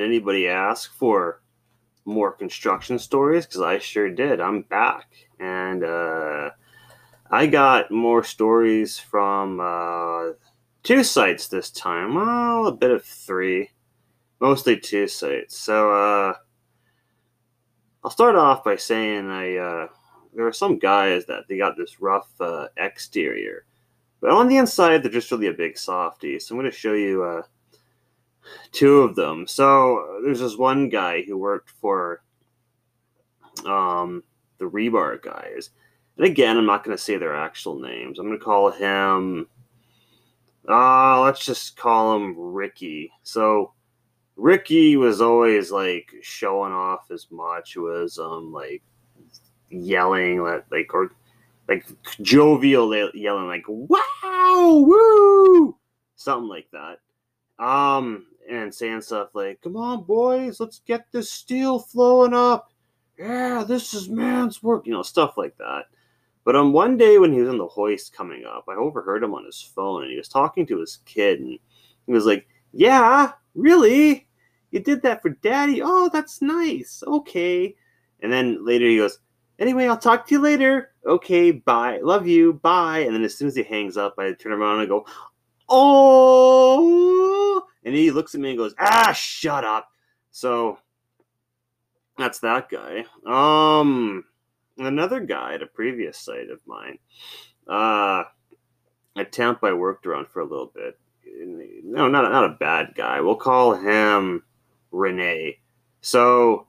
anybody 0.00 0.48
ask 0.48 0.92
for 0.92 1.42
more 2.04 2.32
construction 2.32 2.98
stories? 2.98 3.46
Because 3.46 3.60
I 3.60 3.78
sure 3.78 4.10
did. 4.10 4.40
I'm 4.40 4.62
back. 4.62 5.08
And 5.38 5.84
uh, 5.84 6.50
I 7.30 7.46
got 7.46 7.90
more 7.90 8.22
stories 8.24 8.98
from 8.98 9.60
uh, 9.60 10.32
two 10.82 11.04
sites 11.04 11.48
this 11.48 11.70
time. 11.70 12.14
Well, 12.14 12.66
a 12.66 12.72
bit 12.72 12.90
of 12.90 13.04
three. 13.04 13.70
Mostly 14.40 14.78
two 14.78 15.06
sites. 15.06 15.56
So 15.56 15.92
uh, 15.92 16.34
I'll 18.04 18.10
start 18.10 18.34
off 18.34 18.64
by 18.64 18.76
saying 18.76 19.30
I 19.30 19.56
uh, 19.56 19.86
there 20.34 20.46
are 20.46 20.52
some 20.52 20.78
guys 20.78 21.26
that 21.26 21.44
they 21.48 21.56
got 21.56 21.76
this 21.76 22.00
rough 22.00 22.28
uh, 22.40 22.66
exterior, 22.76 23.64
but 24.20 24.30
on 24.30 24.48
the 24.48 24.56
inside 24.56 25.02
they're 25.02 25.12
just 25.12 25.30
really 25.30 25.46
a 25.46 25.52
big 25.52 25.78
softy. 25.78 26.40
So 26.40 26.54
I'm 26.54 26.60
going 26.60 26.70
to 26.70 26.76
show 26.76 26.94
you 26.94 27.22
uh, 27.22 27.42
two 28.72 29.00
of 29.00 29.14
them. 29.14 29.46
So 29.46 30.20
there's 30.24 30.40
this 30.40 30.56
one 30.56 30.88
guy 30.88 31.22
who 31.22 31.38
worked 31.38 31.70
for 31.70 32.22
um, 33.66 34.22
the 34.58 34.64
rebar 34.64 35.20
guys, 35.22 35.70
and 36.16 36.26
again 36.26 36.56
I'm 36.56 36.66
not 36.66 36.84
going 36.84 36.96
to 36.96 37.02
say 37.02 37.16
their 37.16 37.36
actual 37.36 37.78
names. 37.78 38.18
I'm 38.18 38.26
going 38.26 38.38
to 38.38 38.44
call 38.44 38.70
him. 38.70 39.46
Uh, 40.68 41.20
let's 41.22 41.44
just 41.44 41.76
call 41.76 42.14
him 42.16 42.34
Ricky. 42.38 43.10
So 43.24 43.72
Ricky 44.36 44.96
was 44.96 45.20
always 45.20 45.70
like 45.70 46.12
showing 46.22 46.72
off 46.72 47.08
his 47.08 47.28
much 47.30 47.76
was 47.76 48.18
um 48.18 48.52
like 48.52 48.82
yelling 49.70 50.42
like 50.70 50.92
or 50.94 51.12
like 51.68 51.86
jovial 52.20 52.94
yelling 53.14 53.46
like 53.46 53.64
wow 53.68 54.84
woo 54.86 55.76
something 56.16 56.48
like 56.48 56.68
that 56.72 56.98
um 57.64 58.26
and 58.52 58.74
saying 58.74 59.00
stuff 59.00 59.34
like 59.34 59.60
come 59.62 59.76
on 59.76 60.04
boys 60.04 60.60
let's 60.60 60.80
get 60.80 61.06
this 61.10 61.30
steel 61.30 61.78
flowing 61.78 62.34
up 62.34 62.70
yeah 63.18 63.64
this 63.66 63.94
is 63.94 64.08
man's 64.08 64.62
work 64.62 64.86
you 64.86 64.92
know 64.92 65.02
stuff 65.02 65.36
like 65.36 65.56
that 65.56 65.84
but 66.44 66.54
on 66.56 66.72
one 66.72 66.96
day 66.96 67.18
when 67.18 67.32
he 67.32 67.40
was 67.40 67.48
in 67.48 67.58
the 67.58 67.66
hoist 67.66 68.12
coming 68.12 68.44
up 68.44 68.64
i 68.68 68.74
overheard 68.74 69.22
him 69.22 69.34
on 69.34 69.44
his 69.44 69.60
phone 69.60 70.02
and 70.02 70.10
he 70.10 70.16
was 70.18 70.28
talking 70.28 70.66
to 70.66 70.78
his 70.78 70.98
kid 71.06 71.40
and 71.40 71.58
he 72.06 72.12
was 72.12 72.26
like 72.26 72.46
yeah 72.72 73.32
really 73.54 74.26
you 74.70 74.80
did 74.80 75.02
that 75.02 75.22
for 75.22 75.30
daddy 75.30 75.80
oh 75.82 76.10
that's 76.12 76.42
nice 76.42 77.02
okay 77.06 77.74
and 78.20 78.32
then 78.32 78.64
later 78.64 78.86
he 78.86 78.98
goes 78.98 79.18
Anyway, 79.58 79.86
I'll 79.86 79.96
talk 79.96 80.26
to 80.26 80.34
you 80.34 80.40
later. 80.40 80.90
Okay, 81.06 81.52
bye. 81.52 82.00
Love 82.02 82.26
you. 82.26 82.54
Bye. 82.54 83.00
And 83.00 83.14
then 83.14 83.22
as 83.22 83.36
soon 83.36 83.46
as 83.46 83.54
he 83.54 83.62
hangs 83.62 83.96
up, 83.96 84.14
I 84.18 84.32
turn 84.32 84.50
around 84.50 84.80
and 84.80 84.88
go, 84.88 85.06
Oh. 85.68 86.51
And 87.92 87.98
he 87.98 88.10
looks 88.10 88.34
at 88.34 88.40
me 88.40 88.48
and 88.48 88.58
goes, 88.58 88.74
Ah, 88.78 89.12
shut 89.12 89.64
up. 89.64 89.90
So 90.30 90.78
that's 92.16 92.38
that 92.38 92.70
guy. 92.70 93.04
Um, 93.26 94.24
another 94.78 95.20
guy 95.20 95.52
at 95.52 95.62
a 95.62 95.66
previous 95.66 96.16
site 96.18 96.48
of 96.48 96.66
mine. 96.66 96.96
Uh, 97.68 98.24
a 99.14 99.26
temp 99.30 99.62
I 99.62 99.74
worked 99.74 100.06
around 100.06 100.28
for 100.28 100.40
a 100.40 100.46
little 100.46 100.72
bit. 100.74 100.98
No, 101.84 102.08
not 102.08 102.32
not 102.32 102.46
a 102.46 102.56
bad 102.58 102.94
guy. 102.94 103.20
We'll 103.20 103.36
call 103.36 103.74
him 103.74 104.42
Renee. 104.90 105.58
So 106.00 106.68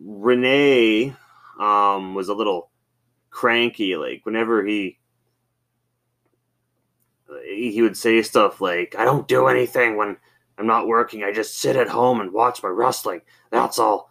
Renee 0.00 1.16
um, 1.58 2.14
was 2.14 2.28
a 2.28 2.34
little 2.34 2.70
cranky. 3.30 3.96
Like 3.96 4.20
whenever 4.24 4.64
he 4.64 5.00
he 7.44 7.82
would 7.82 7.96
say 7.96 8.22
stuff 8.22 8.60
like, 8.60 8.94
"I 8.96 9.04
don't 9.04 9.26
do 9.26 9.48
anything 9.48 9.96
when 9.96 10.16
I'm 10.60 10.66
not 10.66 10.86
working. 10.86 11.24
I 11.24 11.32
just 11.32 11.58
sit 11.58 11.76
at 11.76 11.88
home 11.88 12.20
and 12.20 12.32
watch 12.32 12.62
my 12.62 12.68
wrestling. 12.68 13.22
That's 13.50 13.78
all." 13.78 14.10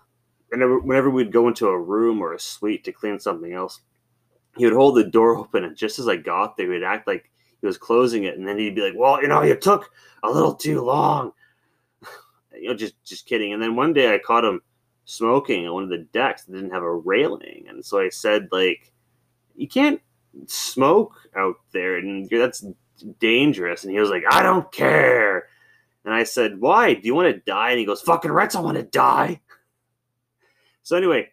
Whenever, 0.50 0.80
whenever 0.80 1.10
we'd 1.10 1.32
go 1.32 1.48
into 1.48 1.68
a 1.68 1.80
room 1.80 2.22
or 2.22 2.34
a 2.34 2.40
suite 2.40 2.84
to 2.86 2.92
clean 2.92 3.20
something 3.20 3.54
else, 3.54 3.82
he 4.58 4.66
would 4.66 4.74
hold 4.74 4.96
the 4.96 5.04
door 5.04 5.38
open, 5.38 5.64
and 5.64 5.78
just 5.78 6.00
as 6.00 6.08
I 6.08 6.16
got 6.16 6.58
there, 6.58 6.74
he'd 6.74 6.84
act 6.84 7.08
like 7.08 7.30
he 7.62 7.68
was 7.68 7.78
closing 7.78 8.24
it, 8.24 8.38
and 8.38 8.48
then 8.48 8.58
he'd 8.58 8.76
be 8.76 8.82
like, 8.82 8.96
"Well, 8.98 9.22
you 9.22 9.28
know, 9.28 9.44
you 9.44 9.56
took 9.56 9.92
a 10.24 10.30
little 10.30 10.56
too 10.56 10.82
long." 10.82 11.34
you 12.54 12.70
know, 12.70 12.76
just 12.76 12.96
just 13.06 13.28
kidding. 13.28 13.54
And 13.54 13.62
then 13.62 13.76
one 13.76 13.94
day 13.94 14.14
I 14.14 14.18
caught 14.18 14.44
him 14.44 14.62
smoking 15.10 15.68
on 15.68 15.74
one 15.74 15.84
of 15.84 15.90
the 15.90 16.08
decks 16.14 16.44
that 16.44 16.54
didn't 16.54 16.70
have 16.70 16.84
a 16.84 16.96
railing. 16.96 17.66
And 17.68 17.84
so 17.84 18.00
I 18.00 18.10
said, 18.10 18.48
like, 18.52 18.92
you 19.56 19.68
can't 19.68 20.00
smoke 20.46 21.16
out 21.36 21.56
there 21.72 21.98
and 21.98 22.30
that's 22.30 22.64
dangerous. 23.20 23.84
And 23.84 23.92
he 23.92 24.00
was 24.00 24.12
like, 24.12 24.24
I 24.30 24.44
don't 24.44 24.72
care. 24.72 25.48
And 26.10 26.16
I 26.16 26.24
said, 26.24 26.60
Why? 26.60 26.96
Do 26.96 27.02
you 27.04 27.14
want 27.14 27.32
to 27.36 27.40
die? 27.42 27.70
And 27.70 27.78
he 27.78 27.86
goes, 27.86 28.02
Fucking 28.02 28.32
Rex, 28.32 28.56
I 28.56 28.62
want 28.62 28.78
to 28.78 28.84
die. 28.84 29.42
So 30.82 30.98
anyway, 30.98 31.30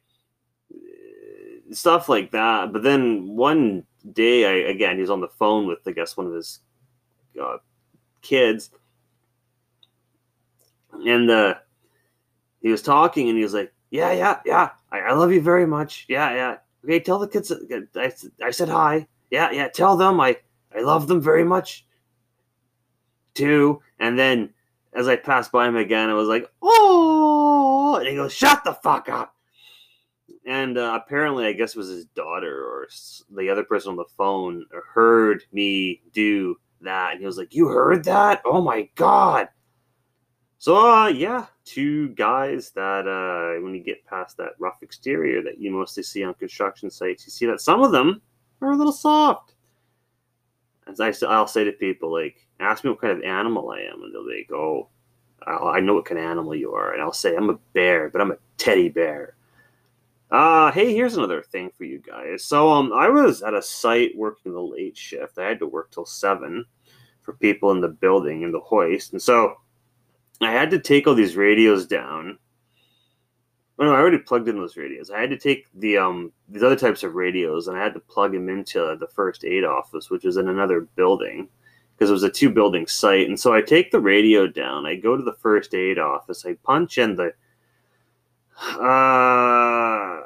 stuff 1.71 2.11
like 2.11 2.31
that. 2.33 2.75
But 2.75 2.83
then 2.83 3.27
one 3.27 3.85
day, 4.13 4.45
I 4.45 4.69
again, 4.69 4.99
he's 4.99 5.09
on 5.09 5.23
the 5.23 5.29
phone 5.29 5.67
with, 5.67 5.79
I 5.87 5.93
guess, 5.93 6.15
one 6.15 6.27
of 6.27 6.35
his 6.35 6.61
uh, 7.43 7.57
kids. 8.21 8.69
And 10.93 11.31
uh, 11.31 11.55
he 12.61 12.69
was 12.69 12.83
talking 12.83 13.31
and 13.31 13.39
he 13.39 13.45
was 13.45 13.55
like, 13.55 13.73
"Yeah, 13.89 14.13
yeah, 14.13 14.41
yeah. 14.45 14.71
I, 14.93 14.99
I 14.99 15.13
love 15.15 15.33
you 15.33 15.41
very 15.41 15.67
much. 15.67 16.05
Yeah, 16.07 16.35
yeah. 16.35 16.57
Okay, 16.85 17.01
tell 17.01 17.19
the 17.19 17.29
kids. 17.29 17.51
I, 17.97 18.13
I 18.45 18.51
said 18.51 18.69
hi. 18.69 19.07
Yeah, 19.31 19.51
yeah. 19.53 19.69
Tell 19.69 19.97
them 19.97 20.21
I 20.21 20.37
I 20.77 20.81
love 20.81 21.09
them 21.09 21.23
very 21.23 21.45
much 21.45 21.87
too." 23.33 23.81
And 24.01 24.19
then 24.19 24.53
as 24.97 25.09
I 25.09 25.17
passed 25.17 25.53
by 25.53 25.69
him 25.69 25.77
again, 25.77 26.11
I 26.11 26.15
was 26.15 26.29
like, 26.29 26.51
"Oh!" 26.63 27.97
And 27.99 28.09
he 28.09 28.15
goes, 28.15 28.33
"Shut 28.33 28.65
the 28.65 28.75
fuck 28.75 29.09
up." 29.09 29.35
And 30.47 30.79
uh, 30.79 30.99
apparently, 31.03 31.47
I 31.47 31.53
guess 31.53 31.75
it 31.75 31.79
was 31.79 31.89
his 31.89 32.07
daughter 32.07 32.65
or 32.65 32.89
the 33.37 33.51
other 33.51 33.65
person 33.65 33.91
on 33.91 33.97
the 33.97 34.05
phone 34.17 34.65
heard 34.93 35.45
me 35.53 36.03
do 36.13 36.57
that, 36.81 37.13
and 37.13 37.21
he 37.21 37.27
was 37.27 37.37
like, 37.37 37.55
"You 37.55 37.69
heard 37.69 38.05
that? 38.05 38.41
Oh 38.45 38.63
my 38.63 38.89
god!" 38.95 39.49
So 40.59 40.91
uh, 40.91 41.09
yeah, 41.09 41.47
two 41.65 42.09
guys 42.11 42.71
that 42.71 43.07
uh, 43.07 43.63
when 43.63 43.75
you 43.75 43.83
get 43.83 44.07
past 44.07 44.39
that 44.39 44.53
rough 44.59 44.83
exterior 44.83 45.43
that 45.43 45.61
you 45.61 45.71
mostly 45.71 46.03
see 46.03 46.25
on 46.25 46.35
construction 46.35 46.91
sites, 46.91 47.27
you 47.27 47.31
see 47.31 47.47
that 47.47 47.61
some 47.61 47.83
of 47.83 47.93
them 47.93 48.23
are 48.63 48.73
a 48.73 48.77
little 48.77 48.93
soft. 48.93 49.56
As 50.87 51.01
I, 51.01 51.13
I'll 51.27 51.47
say 51.47 51.65
to 51.65 51.73
people, 51.73 52.13
like, 52.13 52.47
ask 52.61 52.85
me 52.85 52.91
what 52.91 53.01
kind 53.01 53.17
of 53.17 53.25
animal 53.25 53.71
I 53.71 53.81
am, 53.81 54.03
and 54.03 54.15
they'll 54.15 54.27
be 54.27 54.39
like, 54.39 54.53
oh, 54.53 54.89
I 55.47 55.81
know 55.81 55.95
what 55.95 56.05
kind 56.07 56.19
of 56.19 56.27
animal 56.27 56.55
you 56.55 56.73
are, 56.73 56.93
and 56.93 57.03
I'll 57.03 57.13
say 57.13 57.37
I'm 57.37 57.51
a 57.51 57.59
bear, 57.73 58.09
but 58.09 58.21
I'm 58.21 58.33
a 58.33 58.39
teddy 58.57 58.89
bear. 58.89 59.35
Uh, 60.31 60.73
hey, 60.73 60.93
here's 60.93 61.17
another 61.17 61.43
thing 61.43 61.71
for 61.77 61.85
you 61.85 61.99
guys. 61.99 62.45
So, 62.45 62.69
um, 62.71 62.93
I 62.93 63.09
was 63.09 63.43
at 63.43 63.55
a 63.55 63.63
site 63.63 64.17
working 64.17 64.53
the 64.53 64.61
late 64.61 64.97
shift. 64.97 65.39
I 65.39 65.47
had 65.47 65.61
to 65.61 65.67
work 65.67 65.91
till 65.91 66.07
seven 66.07 66.65
for 67.23 67.35
people 67.35 67.71
in 67.71 67.81
the 67.81 67.89
building 67.89 68.43
in 68.43 68.53
the 68.53 68.61
hoist, 68.61 69.13
and 69.13 69.23
so 69.23 69.57
I 70.41 70.51
had 70.53 70.71
to 70.71 70.79
take 70.79 71.07
all 71.07 71.15
these 71.15 71.37
radios 71.37 71.87
down. 71.87 72.39
Oh, 73.79 73.85
no, 73.85 73.93
I 73.93 73.99
already 73.99 74.19
plugged 74.19 74.49
in 74.49 74.57
those 74.57 74.77
radios. 74.77 75.11
I 75.11 75.21
had 75.21 75.31
to 75.31 75.39
take 75.39 75.67
the 75.75 75.99
um 75.99 76.33
these 76.49 76.63
other 76.63 76.77
types 76.77 77.03
of 77.03 77.15
radios 77.15 77.69
and 77.69 77.77
I 77.77 77.83
had 77.83 77.95
to 77.95 78.01
plug 78.01 78.33
them 78.33 78.49
into 78.49 78.97
the 78.99 79.09
first 79.09 79.45
aid 79.45 79.65
office, 79.65 80.11
which 80.11 80.25
was 80.25 80.39
in 80.39 80.49
another 80.49 80.83
building 80.97 81.49
because 81.95 82.11
it 82.11 82.15
was 82.15 82.23
a 82.23 82.31
two 82.31 82.51
building 82.51 82.87
site. 82.87 83.29
And 83.29 83.39
so 83.39 83.53
I 83.53 83.61
take 83.61 83.91
the 83.91 84.01
radio 84.01 84.47
down. 84.47 84.87
I 84.87 84.97
go 84.97 85.17
to 85.17 85.23
the 85.23 85.35
first 85.35 85.75
aid 85.75 85.99
office. 85.99 86.47
I 86.47 86.55
punch 86.63 86.99
in 86.99 87.17
the 87.17 87.35
uh 88.81 90.23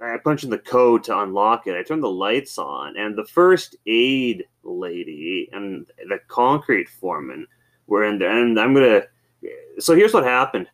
I 0.00 0.16
punch 0.22 0.44
in 0.44 0.50
the 0.50 0.58
code 0.58 1.02
to 1.04 1.18
unlock 1.18 1.66
it. 1.66 1.76
I 1.76 1.82
turn 1.82 2.00
the 2.00 2.10
lights 2.10 2.58
on, 2.58 2.96
and 2.96 3.16
the 3.16 3.24
first 3.24 3.76
aid 3.86 4.44
lady 4.62 5.48
and 5.52 5.86
the 6.08 6.20
concrete 6.28 6.88
foreman 6.88 7.46
were 7.86 8.04
in 8.04 8.18
there. 8.18 8.30
And 8.30 8.58
I'm 8.60 8.74
gonna. 8.74 9.02
So 9.78 9.94
here's 9.94 10.14
what 10.14 10.24
happened. 10.24 10.68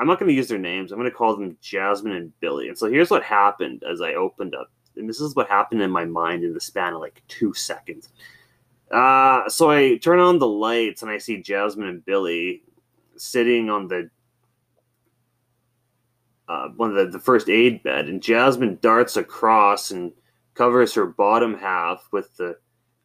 I'm 0.00 0.06
not 0.06 0.18
gonna 0.18 0.32
use 0.32 0.48
their 0.48 0.58
names. 0.58 0.90
I'm 0.90 0.98
gonna 0.98 1.10
call 1.10 1.36
them 1.36 1.58
Jasmine 1.60 2.16
and 2.16 2.40
Billy. 2.40 2.68
And 2.68 2.78
so 2.78 2.90
here's 2.90 3.10
what 3.10 3.22
happened 3.22 3.84
as 3.90 4.00
I 4.00 4.14
opened 4.14 4.54
up. 4.54 4.70
And 4.96 5.08
this 5.08 5.20
is 5.20 5.36
what 5.36 5.48
happened 5.48 5.82
in 5.82 5.90
my 5.90 6.06
mind 6.06 6.42
in 6.42 6.54
the 6.54 6.60
span 6.60 6.94
of 6.94 7.00
like 7.00 7.22
two 7.28 7.52
seconds. 7.52 8.08
Uh, 8.90 9.48
so 9.48 9.70
I 9.70 9.98
turn 9.98 10.18
on 10.18 10.38
the 10.38 10.48
lights 10.48 11.02
and 11.02 11.10
I 11.10 11.18
see 11.18 11.42
Jasmine 11.42 11.88
and 11.88 12.04
Billy 12.04 12.62
sitting 13.16 13.68
on 13.68 13.86
the 13.86 14.10
uh, 16.48 16.68
one 16.70 16.90
of 16.90 16.96
the, 16.96 17.06
the 17.06 17.22
first 17.22 17.48
aid 17.48 17.80
bed, 17.84 18.08
and 18.08 18.20
Jasmine 18.20 18.76
darts 18.82 19.16
across 19.16 19.92
and 19.92 20.10
covers 20.54 20.92
her 20.94 21.06
bottom 21.06 21.56
half 21.56 22.08
with 22.10 22.36
the 22.36 22.56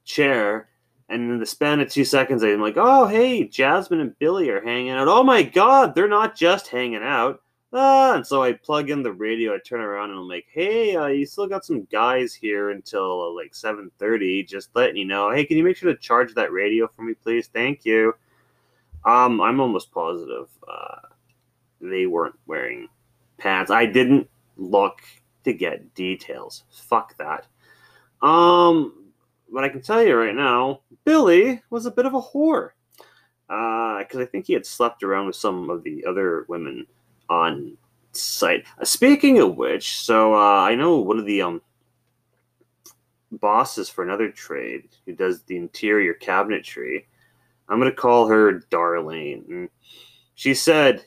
chair, 0.04 0.70
and 1.10 1.32
in 1.32 1.40
the 1.40 1.46
span 1.46 1.80
of 1.80 1.90
two 1.90 2.06
seconds, 2.06 2.44
I'm 2.44 2.62
like, 2.62 2.78
oh, 2.78 3.08
hey, 3.08 3.48
Jasmine 3.48 4.00
and 4.00 4.18
Billy 4.18 4.50
are 4.50 4.64
hanging 4.64 4.92
out. 4.92 5.08
Oh 5.08 5.24
my 5.24 5.44
God, 5.44 5.94
they're 5.94 6.08
not 6.08 6.36
just 6.36 6.68
hanging 6.68 7.04
out. 7.04 7.42
Ah, 7.74 8.16
and 8.16 8.26
so 8.26 8.42
I 8.42 8.54
plug 8.54 8.90
in 8.90 9.04
the 9.04 9.12
radio, 9.12 9.54
I 9.54 9.58
turn 9.58 9.82
around, 9.82 10.12
and 10.12 10.20
I'm 10.20 10.28
like, 10.28 10.46
hey, 10.50 10.96
uh, 10.96 11.08
you 11.08 11.26
still 11.26 11.46
got 11.46 11.66
some 11.66 11.84
guys 11.92 12.34
here 12.34 12.72
until 12.72 13.22
uh, 13.22 13.30
like 13.32 13.52
7.30, 13.52 14.48
just 14.48 14.70
letting 14.76 14.96
you 14.96 15.06
know. 15.06 15.30
Hey, 15.32 15.46
can 15.46 15.58
you 15.58 15.64
make 15.64 15.76
sure 15.76 15.92
to 15.92 16.00
charge 16.00 16.34
that 16.36 16.54
radio 16.54 16.88
for 16.88 17.02
me, 17.02 17.14
please? 17.14 17.48
Thank 17.48 17.84
you. 17.84 18.16
Um, 19.04 19.42
I'm 19.42 19.60
almost 19.60 19.92
positive. 19.92 20.48
Uh, 20.68 21.00
they 21.82 22.06
weren't 22.06 22.40
wearing 22.48 22.88
pants. 23.38 23.72
I 23.72 23.86
didn't 23.86 24.30
look 24.58 25.02
to 25.44 25.54
get 25.54 25.94
details. 25.96 26.64
Fuck 26.72 27.16
that. 27.18 27.46
Um, 28.26 29.05
but 29.56 29.64
I 29.64 29.70
can 29.70 29.82
tell 29.82 30.04
you 30.04 30.18
right 30.18 30.36
now, 30.36 30.82
Billy 31.06 31.62
was 31.70 31.86
a 31.86 31.92
bit 31.92 32.06
of 32.06 32.14
a 32.14 32.22
whore. 32.22 32.72
Because 33.48 34.18
uh, 34.18 34.20
I 34.20 34.26
think 34.26 34.48
he 34.48 34.54
had 34.54 34.66
slept 34.66 35.02
around 35.02 35.28
with 35.28 35.38
some 35.38 35.70
of 35.70 35.82
the 35.82 36.06
other 36.06 36.46
women 36.50 36.86
on 37.30 37.78
site. 38.12 38.66
Uh, 38.78 38.84
speaking 38.84 39.40
of 39.40 39.56
which, 39.56 40.02
so 40.02 40.36
uh, 40.36 40.60
I 40.60 40.76
know 40.76 40.98
one 40.98 41.20
of 41.20 41.26
the 41.26 41.42
um 41.42 41.62
bosses 43.32 43.90
for 43.90 44.04
another 44.04 44.30
trade 44.30 44.90
who 45.06 45.14
does 45.14 45.44
the 45.44 45.56
interior 45.56 46.14
cabinetry. 46.14 47.06
I'm 47.70 47.80
gonna 47.80 47.94
call 47.94 48.28
her 48.28 48.60
Darlene. 48.72 49.50
And 49.50 49.70
she 50.34 50.54
said 50.54 51.06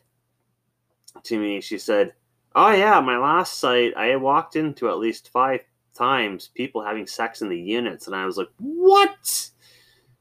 to 1.22 1.38
me, 1.38 1.60
she 1.60 1.76
said, 1.76 2.14
"Oh 2.54 2.70
yeah, 2.70 2.98
my 3.00 3.18
last 3.18 3.58
site, 3.58 3.94
I 3.94 4.16
walked 4.16 4.56
into 4.56 4.88
at 4.88 4.98
least 4.98 5.28
five 5.28 5.60
times 5.98 6.50
people 6.54 6.82
having 6.82 7.06
sex 7.06 7.42
in 7.42 7.48
the 7.48 7.58
units, 7.60 8.06
and 8.06 8.16
I 8.16 8.24
was 8.24 8.36
like, 8.36 8.48
what? 8.58 9.50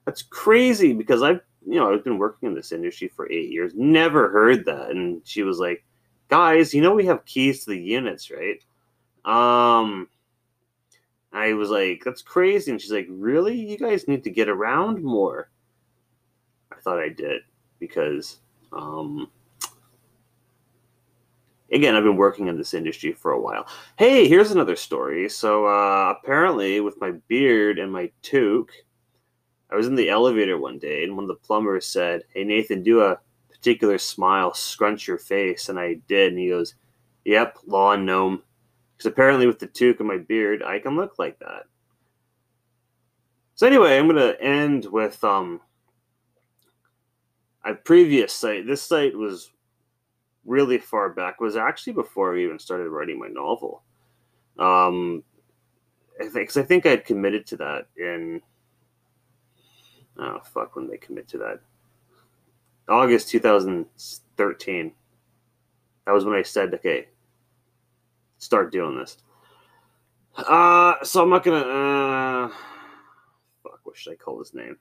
That's 0.06 0.24
crazy 0.24 0.94
because 0.94 1.22
I've 1.22 1.42
you 1.66 1.76
know 1.80 1.94
I've 1.94 2.04
been 2.04 2.18
working 2.18 2.50
in 2.50 2.56
this 2.56 2.72
industry 2.72 3.10
for 3.10 3.32
eight 3.32 3.52
years, 3.52 3.74
never 3.76 4.30
heard 4.30 4.66
that." 4.66 4.92
And 4.92 5.22
she 5.26 5.44
was 5.44 5.60
like, 5.60 5.84
"Guys, 6.30 6.74
you 6.74 6.82
know 6.82 6.94
we 6.94 7.06
have 7.06 7.26
keys 7.26 7.64
to 7.64 7.72
the 7.72 7.80
units, 7.80 8.32
right?" 8.32 8.64
Um, 9.26 10.08
I 11.34 11.54
was 11.54 11.70
like, 11.70 12.04
"That's 12.06 12.22
crazy," 12.22 12.72
and 12.72 12.82
she's 12.82 12.92
like, 12.92 13.08
"Really? 13.10 13.56
You 13.56 13.78
guys 13.78 14.08
need 14.08 14.24
to 14.24 14.30
get 14.32 14.50
around 14.50 15.04
more." 15.04 15.50
I 16.72 16.76
thought 16.82 17.00
I 17.00 17.10
did 17.10 17.42
because 17.80 18.40
um 18.74 19.30
again, 21.72 21.96
I've 21.96 22.04
been 22.04 22.18
working 22.18 22.48
in 22.48 22.58
this 22.58 22.74
industry 22.74 23.14
for 23.14 23.32
a 23.32 23.42
while. 23.42 23.68
Hey, 23.98 24.28
here's 24.28 24.52
another 24.52 24.76
story. 24.76 25.30
So 25.30 25.66
uh, 25.66 26.16
apparently, 26.18 26.80
with 26.80 27.00
my 27.00 27.12
beard 27.28 27.80
and 27.80 27.92
my 27.92 28.12
toque, 28.22 28.72
I 29.70 29.76
was 29.76 29.88
in 29.88 29.96
the 29.96 30.10
elevator 30.10 30.58
one 30.58 30.80
day, 30.80 31.04
and 31.04 31.16
one 31.16 31.26
of 31.26 31.30
the 31.30 31.36
plumbers 31.36 31.86
said, 31.86 32.24
"Hey 32.34 32.44
Nathan, 32.44 32.84
do 32.84 33.02
a 33.02 33.20
particular 33.50 33.98
smile, 33.98 34.54
scrunch 34.54 35.08
your 35.08 35.18
face," 35.18 35.70
and 35.70 35.80
I 35.80 35.96
did. 36.08 36.32
And 36.32 36.40
he 36.40 36.50
goes, 36.50 36.76
"Yep, 37.26 37.58
lawn 37.66 38.06
gnome." 38.06 38.44
Because 38.96 39.12
apparently, 39.12 39.46
with 39.46 39.60
the 39.60 39.68
toque 39.68 40.00
and 40.00 40.08
my 40.08 40.18
beard, 40.18 40.64
I 40.64 40.80
can 40.80 40.96
look 40.96 41.20
like 41.20 41.38
that. 41.40 41.64
So 43.56 43.68
anyway, 43.68 43.98
I'm 43.98 44.08
gonna 44.08 44.36
end 44.40 44.86
with 44.86 45.22
um 45.24 45.60
a 47.66 47.74
previous 47.74 48.34
site. 48.34 48.66
This 48.66 48.82
site 48.82 49.18
was 49.18 49.52
really 50.48 50.80
far 50.80 51.10
back 51.10 51.40
was 51.40 51.56
actually 51.56 51.94
before 51.94 52.36
I 52.36 52.40
even 52.40 52.58
started 52.58 52.90
writing 52.90 53.20
my 53.20 53.28
novel. 53.28 53.84
Um, 54.58 55.24
I 56.20 56.28
think, 56.28 56.50
cause 56.50 56.58
I 56.58 56.64
think 56.64 56.86
I'd 56.86 57.06
committed 57.06 57.46
to 57.48 57.58
that 57.58 57.88
in, 57.98 58.42
oh 60.18 60.40
fuck, 60.44 60.76
when 60.76 60.88
they 60.88 60.98
commit 60.98 61.28
to 61.30 61.38
that, 61.40 61.60
August 62.90 63.30
2013. 63.30 64.92
That 66.06 66.12
was 66.14 66.26
when 66.26 66.36
I 66.36 66.42
said, 66.42 66.74
okay, 66.74 67.10
start 68.38 68.72
doing 68.72 68.98
this. 68.98 69.18
Uh, 70.38 70.96
so 71.04 71.22
I'm 71.22 71.30
not 71.30 71.44
gonna, 71.44 71.58
uh, 71.58 72.48
fuck, 73.64 73.80
what 73.84 73.98
should 73.98 74.14
I 74.14 74.16
call 74.16 74.40
his 74.40 74.54
name? 74.54 74.78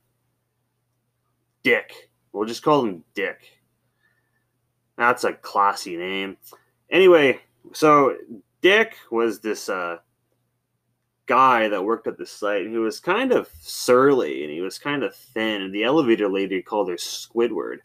Dick. 1.65 2.11
We'll 2.33 2.47
just 2.47 2.63
call 2.63 2.85
him 2.85 3.03
Dick. 3.15 3.41
That's 4.97 5.25
a 5.25 5.33
classy 5.33 5.97
name. 5.97 6.37
Anyway, 6.91 7.41
so 7.73 8.17
Dick 8.63 8.97
was 9.11 9.41
this 9.41 9.69
uh, 9.69 9.99
guy 11.27 11.69
that 11.69 11.85
worked 11.85 12.07
at 12.07 12.17
the 12.17 12.27
site 12.27 12.63
and 12.63 12.73
he 12.73 12.79
was 12.79 13.01
kind 13.01 13.33
of 13.33 13.51
surly 13.61 14.43
and 14.43 14.53
he 14.53 14.61
was 14.61 14.79
kind 14.79 15.03
of 15.03 15.15
thin. 15.15 15.63
And 15.63 15.75
the 15.75 15.85
elevator 15.85 16.29
lady 16.29 16.63
called 16.63 16.89
her 16.89 16.97
Squidward. 16.97 17.79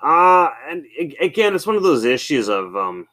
Uh, 0.00 0.50
and 0.68 0.84
again, 1.20 1.54
it's 1.54 1.66
one 1.66 1.76
of 1.76 1.82
those 1.82 2.04
issues 2.04 2.48
of 2.48 2.76
um, 2.76 3.08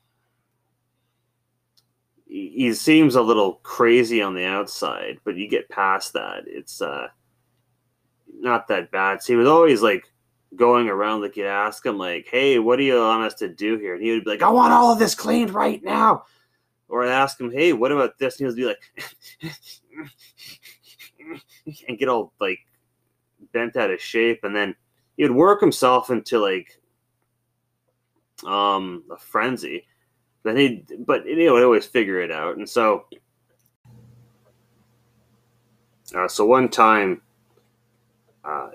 he 2.28 2.74
seems 2.74 3.16
a 3.16 3.22
little 3.22 3.56
crazy 3.64 4.22
on 4.22 4.36
the 4.36 4.46
outside, 4.46 5.20
but 5.24 5.38
you 5.38 5.48
get 5.48 5.70
past 5.70 6.14
that. 6.14 6.44
It's 6.48 6.82
uh, 6.82 7.08
not 8.28 8.68
that 8.68 8.92
bad. 8.92 9.22
So 9.24 9.34
he 9.34 9.38
was 9.38 9.48
always 9.48 9.82
like 9.82 10.06
going 10.56 10.90
around, 10.90 11.22
like 11.22 11.36
you'd 11.38 11.48
ask 11.48 11.86
him, 11.86 11.98
like, 11.98 12.28
"Hey, 12.30 12.60
what 12.60 12.78
do 12.78 12.84
you 12.84 13.00
want 13.00 13.24
us 13.24 13.34
to 13.36 13.48
do 13.48 13.78
here?" 13.78 13.96
And 13.96 14.04
he 14.04 14.12
would 14.12 14.24
be 14.24 14.31
like, 14.31 14.42
"I 14.42 14.50
want 14.50 14.74
all 14.74 14.92
of 14.92 15.00
this 15.00 15.16
cleaned 15.16 15.52
right 15.52 15.84
now." 15.84 16.25
Or 16.88 17.04
I'd 17.04 17.12
ask 17.12 17.40
him, 17.40 17.52
"Hey, 17.52 17.74
what 17.74 17.92
about 17.92 18.18
this?" 18.19 18.40
And 18.40 18.46
he 18.46 18.46
would 18.46 18.56
be 18.56 18.66
like, 18.66 20.12
and 21.88 21.98
get 21.98 22.10
all 22.10 22.34
like 22.40 22.60
bent 23.54 23.75
out 23.75 23.92
of 23.92 24.02
shape, 24.02 24.44
and 24.44 24.56
then 24.56 24.75
he'd 25.18 25.31
work 25.31 25.62
himself 25.62 26.10
into 26.10 26.40
like 26.40 26.80
um 28.46 29.04
a 29.12 29.18
frenzy. 29.18 29.86
Then 30.44 30.58
he, 30.58 30.86
but 31.00 31.25
you 31.25 31.46
know, 31.46 31.54
would 31.54 31.63
always 31.63 31.86
figure 31.86 32.22
it 32.22 32.31
out, 32.31 32.58
and 32.58 32.69
so. 32.69 33.06
Uh, 36.16 36.28
so 36.28 36.46
one 36.46 36.69
time, 36.69 37.19
uh, 38.44 38.69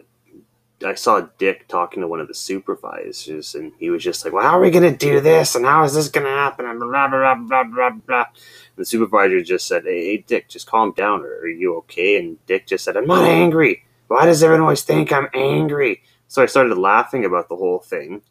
I 0.85 0.95
saw 0.95 1.21
Dick 1.39 1.69
talking 1.69 2.01
to 2.01 2.09
one 2.09 2.21
of 2.21 2.29
the 2.29 2.35
supervisors, 2.35 3.55
and 3.55 3.73
he 3.79 3.91
was 3.91 4.03
just 4.03 4.25
like, 4.25 4.33
"Well, 4.33 4.43
how 4.43 4.59
are 4.59 4.63
we 4.63 4.71
gonna 4.71 4.97
do 4.97 5.21
this? 5.21 5.55
And 5.55 5.67
how 5.67 5.85
is 5.85 5.95
this 5.95 6.09
gonna 6.09 6.29
happen?" 6.29 6.65
And 6.65 6.81
blah 6.81 7.09
blah 7.09 7.35
blah 7.35 7.65
blah 7.65 7.91
blah. 7.91 8.25
And 8.25 8.77
the 8.77 8.85
supervisor 8.85 9.43
just 9.43 9.67
said, 9.67 9.85
hey, 9.85 10.07
"Hey, 10.07 10.25
Dick, 10.27 10.49
just 10.49 10.67
calm 10.67 10.93
down. 10.97 11.23
Are 11.23 11.47
you 11.47 11.77
okay?" 11.79 12.17
And 12.17 12.45
Dick 12.47 12.67
just 12.67 12.85
said, 12.85 12.97
"I'm 12.97 13.07
not 13.07 13.25
oh. 13.25 13.27
angry. 13.27 13.85
Why 14.09 14.25
does 14.25 14.43
everyone 14.43 14.63
always 14.63 14.83
think 14.83 15.13
I'm 15.13 15.29
angry?" 15.35 16.03
So 16.29 16.43
I 16.43 16.47
started 16.47 16.79
laughing 16.79 17.25
about 17.25 17.49
the 17.49 17.57
whole 17.57 17.81
thing. 17.81 18.23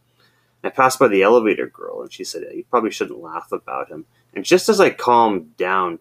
I 0.64 0.70
passed 0.70 1.00
by 1.00 1.08
the 1.08 1.22
elevator 1.22 1.68
girl, 1.68 2.02
and 2.02 2.12
she 2.12 2.24
said, 2.24 2.48
"You 2.54 2.64
probably 2.70 2.92
shouldn't 2.92 3.22
laugh 3.22 3.52
about 3.52 3.90
him." 3.90 4.06
And 4.34 4.44
just 4.44 4.70
as 4.70 4.80
I 4.80 4.90
calmed 4.90 5.56
down, 5.58 6.00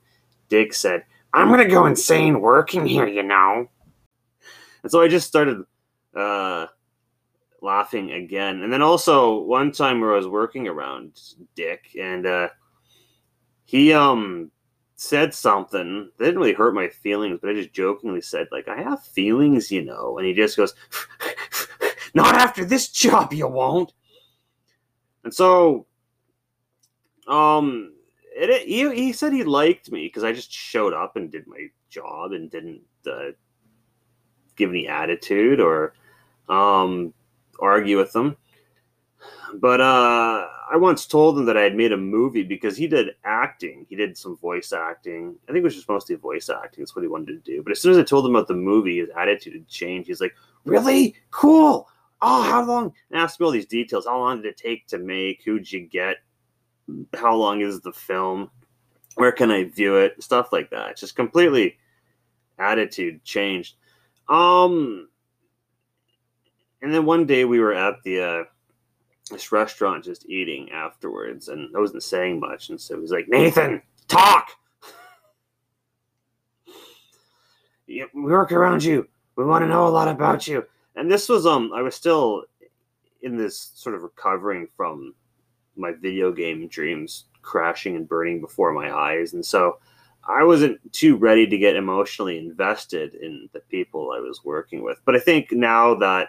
Dick 0.48 0.72
said, 0.72 1.04
"I'm 1.34 1.50
gonna 1.50 1.68
go 1.68 1.84
insane 1.84 2.40
working 2.40 2.86
here, 2.86 3.06
you 3.06 3.22
know." 3.22 3.68
And 4.82 4.90
so 4.90 5.02
I 5.02 5.08
just 5.08 5.28
started 5.28 5.64
uh, 6.18 6.66
laughing 7.62 8.12
again. 8.12 8.62
And 8.62 8.72
then 8.72 8.82
also 8.82 9.38
one 9.38 9.72
time 9.72 10.00
where 10.00 10.12
I 10.12 10.16
was 10.16 10.28
working 10.28 10.68
around 10.68 11.20
Dick 11.54 11.96
and 11.98 12.26
uh, 12.26 12.48
he 13.64 13.92
um 13.92 14.50
said 14.96 15.32
something 15.32 16.10
that 16.18 16.24
didn't 16.24 16.40
really 16.40 16.52
hurt 16.54 16.74
my 16.74 16.88
feelings, 16.88 17.38
but 17.40 17.50
I 17.50 17.54
just 17.54 17.72
jokingly 17.72 18.20
said, 18.20 18.48
like, 18.50 18.66
I 18.66 18.82
have 18.82 19.02
feelings, 19.02 19.70
you 19.70 19.82
know. 19.82 20.18
And 20.18 20.26
he 20.26 20.34
just 20.34 20.56
goes, 20.56 20.74
Not 22.14 22.34
after 22.34 22.64
this 22.64 22.88
job, 22.88 23.32
you 23.32 23.46
won't. 23.46 23.92
And 25.24 25.32
so 25.32 25.86
um 27.26 27.92
it, 28.34 28.50
it, 28.50 28.66
he, 28.66 28.94
he 28.94 29.12
said 29.12 29.32
he 29.32 29.44
liked 29.44 29.90
me 29.90 30.06
because 30.06 30.24
I 30.24 30.32
just 30.32 30.52
showed 30.52 30.94
up 30.94 31.16
and 31.16 31.30
did 31.30 31.46
my 31.46 31.66
job 31.90 32.32
and 32.32 32.50
didn't 32.50 32.80
uh, 33.06 33.32
give 34.56 34.70
any 34.70 34.86
attitude 34.86 35.60
or 35.60 35.94
um, 36.48 37.12
argue 37.60 37.98
with 37.98 38.12
them. 38.12 38.36
But 39.54 39.80
uh, 39.80 40.46
I 40.70 40.76
once 40.76 41.06
told 41.06 41.38
him 41.38 41.46
that 41.46 41.56
I 41.56 41.62
had 41.62 41.74
made 41.74 41.92
a 41.92 41.96
movie 41.96 42.42
because 42.42 42.76
he 42.76 42.86
did 42.86 43.14
acting. 43.24 43.86
He 43.88 43.96
did 43.96 44.16
some 44.16 44.36
voice 44.36 44.72
acting. 44.72 45.36
I 45.48 45.52
think 45.52 45.62
it 45.62 45.64
was 45.64 45.74
just 45.74 45.88
mostly 45.88 46.16
voice 46.16 46.50
acting. 46.50 46.82
That's 46.82 46.94
what 46.94 47.02
he 47.02 47.08
wanted 47.08 47.44
to 47.44 47.52
do. 47.52 47.62
But 47.62 47.72
as 47.72 47.80
soon 47.80 47.92
as 47.92 47.98
I 47.98 48.02
told 48.02 48.26
him 48.26 48.36
about 48.36 48.48
the 48.48 48.54
movie, 48.54 48.98
his 48.98 49.08
attitude 49.16 49.54
had 49.54 49.68
changed. 49.68 50.08
He's 50.08 50.20
like, 50.20 50.34
"Really? 50.64 51.14
Cool. 51.30 51.88
Oh, 52.20 52.42
how 52.42 52.64
long?" 52.64 52.92
And 53.10 53.20
asked 53.20 53.40
me 53.40 53.46
all 53.46 53.52
these 53.52 53.66
details. 53.66 54.06
How 54.06 54.18
long 54.18 54.42
did 54.42 54.46
it 54.46 54.56
take 54.56 54.86
to 54.88 54.98
make? 54.98 55.42
Who'd 55.44 55.70
you 55.70 55.86
get? 55.86 56.16
How 57.14 57.34
long 57.34 57.62
is 57.62 57.80
the 57.80 57.92
film? 57.92 58.50
Where 59.14 59.32
can 59.32 59.50
I 59.50 59.64
view 59.64 59.96
it? 59.96 60.22
Stuff 60.22 60.52
like 60.52 60.70
that. 60.70 60.96
Just 60.96 61.16
completely 61.16 61.78
attitude 62.58 63.24
changed. 63.24 63.76
Um, 64.28 65.08
and 66.82 66.92
then 66.92 67.04
one 67.04 67.26
day 67.26 67.44
we 67.44 67.60
were 67.60 67.74
at 67.74 68.02
the 68.04 68.20
uh, 68.20 68.44
this 69.30 69.52
restaurant 69.52 70.04
just 70.04 70.28
eating 70.28 70.70
afterwards, 70.70 71.48
and 71.48 71.74
I 71.76 71.80
wasn't 71.80 72.02
saying 72.02 72.40
much, 72.40 72.70
and 72.70 72.80
so 72.80 72.94
he 72.94 73.00
was 73.00 73.10
like, 73.10 73.28
"Nathan, 73.28 73.82
talk." 74.06 74.50
we 77.86 78.04
work 78.14 78.52
around 78.52 78.82
you. 78.82 79.06
We 79.36 79.44
want 79.44 79.62
to 79.62 79.68
know 79.68 79.86
a 79.86 79.90
lot 79.90 80.08
about 80.08 80.48
you. 80.48 80.64
And 80.96 81.10
this 81.10 81.28
was 81.28 81.46
um, 81.46 81.72
I 81.74 81.82
was 81.82 81.94
still 81.94 82.44
in 83.22 83.36
this 83.36 83.72
sort 83.74 83.94
of 83.94 84.02
recovering 84.02 84.68
from 84.76 85.14
my 85.76 85.92
video 85.92 86.32
game 86.32 86.66
dreams 86.68 87.24
crashing 87.42 87.96
and 87.96 88.08
burning 88.08 88.40
before 88.40 88.72
my 88.72 88.92
eyes, 88.92 89.34
and 89.34 89.44
so 89.44 89.78
I 90.28 90.44
wasn't 90.44 90.92
too 90.92 91.16
ready 91.16 91.46
to 91.46 91.58
get 91.58 91.76
emotionally 91.76 92.38
invested 92.38 93.14
in 93.14 93.48
the 93.52 93.60
people 93.60 94.12
I 94.12 94.20
was 94.20 94.44
working 94.44 94.82
with. 94.82 95.00
But 95.04 95.16
I 95.16 95.20
think 95.20 95.52
now 95.52 95.94
that 95.96 96.28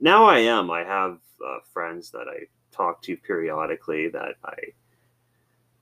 now 0.00 0.24
I 0.24 0.38
am. 0.40 0.70
I 0.70 0.82
have 0.82 1.18
uh, 1.46 1.58
friends 1.72 2.10
that 2.10 2.26
I 2.28 2.46
talk 2.72 3.02
to 3.02 3.16
periodically 3.16 4.08
that 4.08 4.34
I 4.44 4.54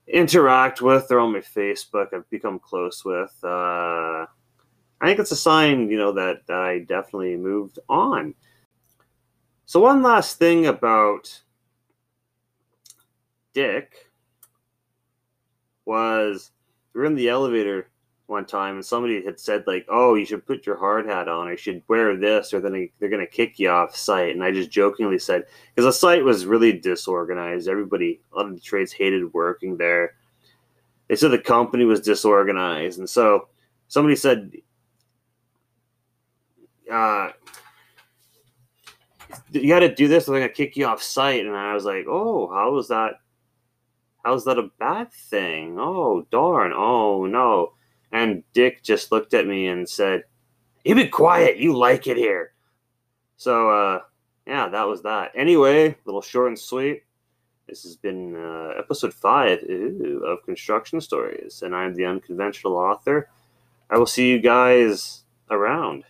interact 0.07 0.81
with. 0.81 1.07
They're 1.07 1.19
on 1.19 1.33
my 1.33 1.39
Facebook. 1.39 2.13
I've 2.13 2.29
become 2.29 2.59
close 2.59 3.05
with. 3.05 3.33
Uh, 3.43 4.25
I 5.01 5.05
think 5.05 5.19
it's 5.19 5.31
a 5.31 5.37
sign, 5.37 5.89
you 5.89 5.97
know, 5.97 6.11
that, 6.13 6.45
that 6.47 6.57
I 6.57 6.79
definitely 6.79 7.37
moved 7.37 7.79
on. 7.87 8.33
So 9.65 9.79
one 9.79 10.01
last 10.01 10.37
thing 10.37 10.65
about 10.65 11.41
Dick 13.53 14.09
was 15.85 16.51
we 16.93 16.99
were 16.99 17.05
in 17.05 17.15
the 17.15 17.29
elevator 17.29 17.89
one 18.29 18.45
time 18.45 18.75
and 18.75 18.85
somebody 18.85 19.23
had 19.23 19.39
said 19.39 19.65
like, 19.67 19.85
"Oh, 19.89 20.15
you 20.15 20.25
should 20.25 20.45
put 20.45 20.65
your 20.65 20.77
hard 20.77 21.05
hat 21.05 21.27
on, 21.27 21.47
or 21.47 21.51
you 21.51 21.57
should 21.57 21.83
wear 21.87 22.15
this, 22.15 22.53
or 22.53 22.59
then 22.59 22.89
they're 22.99 23.09
gonna 23.09 23.25
kick 23.27 23.59
you 23.59 23.69
off 23.69 23.95
site." 23.95 24.33
And 24.35 24.43
I 24.43 24.51
just 24.51 24.69
jokingly 24.71 25.19
said, 25.19 25.45
because 25.73 25.85
the 25.85 25.93
site 25.93 26.23
was 26.23 26.45
really 26.45 26.73
disorganized. 26.73 27.67
Everybody, 27.67 28.21
a 28.31 28.37
lot 28.37 28.47
of 28.47 28.55
the 28.55 28.61
trades 28.61 28.91
hated 28.91 29.33
working 29.33 29.77
there. 29.77 30.15
They 31.07 31.15
said 31.15 31.31
the 31.31 31.39
company 31.39 31.85
was 31.85 32.01
disorganized, 32.01 32.99
and 32.99 33.09
so 33.09 33.49
somebody 33.87 34.15
said, 34.15 34.51
uh, 36.91 37.31
"You 39.51 39.67
got 39.67 39.79
to 39.79 39.93
do 39.93 40.07
this, 40.07 40.27
or 40.27 40.33
they're 40.33 40.41
gonna 40.41 40.53
kick 40.53 40.77
you 40.77 40.85
off 40.85 41.01
site." 41.01 41.45
And 41.45 41.55
I 41.55 41.73
was 41.73 41.85
like, 41.85 42.05
"Oh, 42.07 42.47
how 42.47 42.77
is 42.77 42.87
that?" 42.89 43.15
How's 44.23 44.43
that 44.45 44.59
a 44.59 44.69
bad 44.79 45.13
thing? 45.13 45.77
Oh, 45.79 46.27
darn. 46.29 46.73
Oh, 46.75 47.25
no. 47.25 47.73
And 48.11 48.43
Dick 48.53 48.83
just 48.83 49.11
looked 49.11 49.33
at 49.33 49.47
me 49.47 49.67
and 49.67 49.87
said, 49.87 50.23
You 50.83 50.95
be 50.95 51.07
quiet. 51.07 51.57
You 51.57 51.77
like 51.77 52.07
it 52.07 52.17
here. 52.17 52.53
So, 53.37 53.69
uh, 53.69 54.01
yeah, 54.47 54.67
that 54.69 54.87
was 54.87 55.03
that. 55.03 55.31
Anyway, 55.35 55.95
little 56.05 56.21
short 56.21 56.47
and 56.47 56.59
sweet. 56.59 57.03
This 57.67 57.83
has 57.83 57.95
been 57.95 58.35
uh, 58.35 58.73
episode 58.79 59.13
five 59.13 59.59
ooh, 59.69 60.23
of 60.25 60.43
Construction 60.43 60.99
Stories, 60.99 61.61
and 61.61 61.75
I'm 61.75 61.93
the 61.93 62.05
unconventional 62.05 62.75
author. 62.75 63.29
I 63.91 63.97
will 63.99 64.07
see 64.07 64.29
you 64.29 64.39
guys 64.39 65.23
around. 65.51 66.03